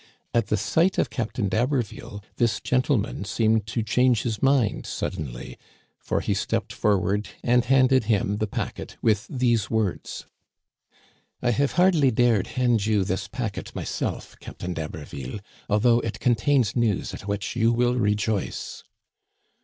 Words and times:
At 0.33 0.47
the 0.47 0.57
sight 0.57 0.97
of 0.97 1.11
Captain 1.11 1.47
d'Haber 1.47 1.83
ville 1.83 2.23
this 2.37 2.59
gentleman 2.59 3.23
seemed 3.23 3.67
to 3.67 3.83
change 3.83 4.23
his 4.23 4.41
mind 4.41 4.87
suddenly, 4.87 5.59
for 5.99 6.21
he 6.21 6.33
stepped 6.33 6.73
forward 6.73 7.29
and 7.43 7.65
handed 7.65 8.05
him 8.05 8.37
the 8.37 8.47
packet 8.47 8.97
with 9.03 9.27
these 9.29 9.69
words:" 9.69 10.25
I 11.43 11.51
have 11.51 11.73
hardly 11.73 12.09
dared 12.09 12.47
hand 12.57 12.83
you 12.83 13.03
this 13.03 13.27
packet 13.27 13.75
myself, 13.75 14.35
Captain 14.39 14.73
d'Haberville, 14.73 15.39
although 15.69 15.99
it 15.99 16.19
contains 16.19 16.75
news 16.75 17.13
at 17.13 17.27
which 17.27 17.55
you 17.55 17.71
will 17.71 17.93
rejoice." 17.93 18.83